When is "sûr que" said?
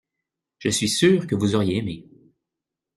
0.89-1.35